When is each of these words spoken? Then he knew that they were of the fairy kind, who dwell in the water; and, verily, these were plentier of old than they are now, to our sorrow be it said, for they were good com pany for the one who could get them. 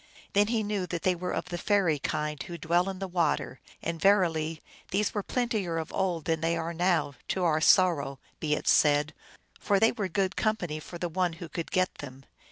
Then 0.33 0.47
he 0.47 0.63
knew 0.63 0.87
that 0.87 1.03
they 1.03 1.13
were 1.13 1.29
of 1.31 1.49
the 1.49 1.59
fairy 1.59 1.99
kind, 1.99 2.41
who 2.41 2.57
dwell 2.57 2.89
in 2.89 2.97
the 2.97 3.07
water; 3.07 3.59
and, 3.83 4.01
verily, 4.01 4.59
these 4.89 5.13
were 5.13 5.21
plentier 5.21 5.77
of 5.77 5.93
old 5.93 6.25
than 6.25 6.41
they 6.41 6.57
are 6.57 6.73
now, 6.73 7.13
to 7.27 7.43
our 7.43 7.61
sorrow 7.61 8.17
be 8.39 8.55
it 8.55 8.67
said, 8.67 9.13
for 9.59 9.79
they 9.79 9.91
were 9.91 10.07
good 10.07 10.35
com 10.35 10.55
pany 10.57 10.81
for 10.81 10.97
the 10.97 11.07
one 11.07 11.33
who 11.33 11.47
could 11.47 11.69
get 11.69 11.93
them. 11.99 12.25